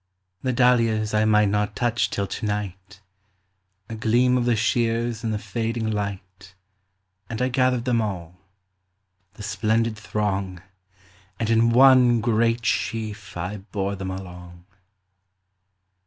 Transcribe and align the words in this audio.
The 0.41 0.51
dahlias 0.51 1.13
I 1.13 1.25
might 1.25 1.49
not 1.49 1.75
touch 1.75 2.09
till 2.09 2.25
to 2.25 2.45
night!A 2.47 3.93
gleam 3.93 4.35
of 4.35 4.45
the 4.45 4.55
shears 4.55 5.23
in 5.23 5.29
the 5.29 5.37
fading 5.37 5.91
light, 5.91 6.55
And 7.29 7.39
I 7.39 7.49
gathered 7.49 7.85
them 7.85 8.01
all,—the 8.01 8.33
splendid 9.43 9.95
throng, 9.95 10.59
And 11.39 11.51
in 11.51 11.69
one 11.69 12.19
great 12.19 12.65
sheaf 12.65 13.37
I 13.37 13.57
bore 13.57 13.95
them 13.95 14.09
along.. 14.09 14.65